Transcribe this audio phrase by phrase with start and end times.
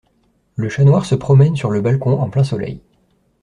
[0.55, 2.81] Le chat noir se promène sur le balcon en plein soleil.